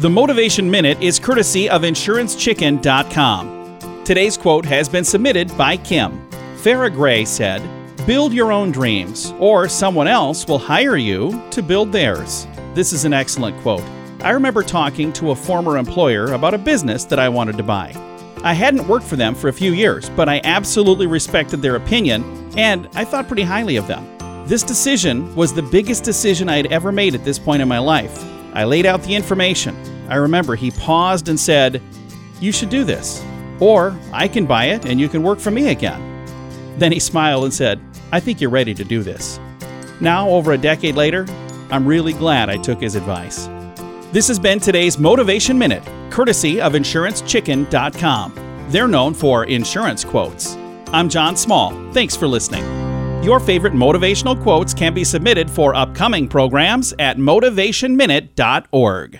The 0.00 0.08
Motivation 0.08 0.70
Minute 0.70 1.02
is 1.02 1.18
courtesy 1.18 1.68
of 1.68 1.82
InsuranceChicken.com. 1.82 4.04
Today's 4.04 4.36
quote 4.36 4.64
has 4.64 4.88
been 4.88 5.02
submitted 5.02 5.58
by 5.58 5.76
Kim. 5.76 6.24
Farrah 6.54 6.94
Gray 6.94 7.24
said, 7.24 7.60
Build 8.06 8.32
your 8.32 8.52
own 8.52 8.70
dreams, 8.70 9.34
or 9.40 9.68
someone 9.68 10.06
else 10.06 10.46
will 10.46 10.60
hire 10.60 10.96
you 10.96 11.42
to 11.50 11.64
build 11.64 11.90
theirs. 11.90 12.46
This 12.74 12.92
is 12.92 13.06
an 13.06 13.12
excellent 13.12 13.60
quote. 13.60 13.82
I 14.20 14.30
remember 14.30 14.62
talking 14.62 15.12
to 15.14 15.32
a 15.32 15.36
former 15.36 15.76
employer 15.76 16.32
about 16.32 16.54
a 16.54 16.58
business 16.58 17.04
that 17.06 17.18
I 17.18 17.28
wanted 17.28 17.56
to 17.56 17.64
buy. 17.64 17.92
I 18.44 18.52
hadn't 18.52 18.86
worked 18.86 19.06
for 19.06 19.16
them 19.16 19.34
for 19.34 19.48
a 19.48 19.52
few 19.52 19.72
years, 19.72 20.10
but 20.10 20.28
I 20.28 20.40
absolutely 20.44 21.08
respected 21.08 21.60
their 21.60 21.74
opinion 21.74 22.22
and 22.56 22.88
I 22.94 23.04
thought 23.04 23.26
pretty 23.26 23.42
highly 23.42 23.74
of 23.74 23.88
them. 23.88 24.06
This 24.46 24.62
decision 24.62 25.34
was 25.34 25.52
the 25.52 25.62
biggest 25.62 26.04
decision 26.04 26.48
I 26.48 26.58
had 26.58 26.66
ever 26.66 26.92
made 26.92 27.16
at 27.16 27.24
this 27.24 27.40
point 27.40 27.62
in 27.62 27.68
my 27.68 27.80
life. 27.80 28.24
I 28.54 28.64
laid 28.64 28.86
out 28.86 29.02
the 29.02 29.14
information. 29.14 29.76
I 30.08 30.16
remember 30.16 30.54
he 30.54 30.70
paused 30.70 31.28
and 31.28 31.38
said, 31.38 31.82
You 32.40 32.52
should 32.52 32.70
do 32.70 32.84
this. 32.84 33.24
Or 33.60 33.98
I 34.12 34.28
can 34.28 34.46
buy 34.46 34.66
it 34.66 34.86
and 34.86 35.00
you 35.00 35.08
can 35.08 35.22
work 35.22 35.38
for 35.38 35.50
me 35.50 35.68
again. 35.68 36.04
Then 36.78 36.92
he 36.92 37.00
smiled 37.00 37.44
and 37.44 37.52
said, 37.52 37.80
I 38.12 38.20
think 38.20 38.40
you're 38.40 38.50
ready 38.50 38.74
to 38.74 38.84
do 38.84 39.02
this. 39.02 39.40
Now, 40.00 40.28
over 40.28 40.52
a 40.52 40.58
decade 40.58 40.94
later, 40.94 41.26
I'm 41.70 41.86
really 41.86 42.12
glad 42.12 42.48
I 42.48 42.56
took 42.56 42.80
his 42.80 42.94
advice. 42.94 43.48
This 44.12 44.28
has 44.28 44.38
been 44.38 44.60
today's 44.60 44.98
Motivation 44.98 45.58
Minute, 45.58 45.82
courtesy 46.10 46.60
of 46.60 46.72
InsuranceChicken.com. 46.72 48.66
They're 48.68 48.88
known 48.88 49.12
for 49.12 49.44
insurance 49.44 50.04
quotes. 50.04 50.56
I'm 50.92 51.08
John 51.08 51.36
Small. 51.36 51.72
Thanks 51.92 52.16
for 52.16 52.26
listening. 52.26 52.77
Your 53.22 53.40
favorite 53.40 53.72
motivational 53.72 54.40
quotes 54.40 54.72
can 54.72 54.94
be 54.94 55.02
submitted 55.04 55.50
for 55.50 55.74
upcoming 55.74 56.28
programs 56.28 56.94
at 56.98 57.16
motivationminute.org. 57.16 59.16